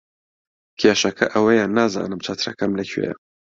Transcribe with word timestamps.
کێشەکە 0.79 1.25
ئەوەیە 1.33 1.65
نازانم 1.77 2.19
چەترەکەم 2.25 2.71
لەکوێیە. 2.79 3.13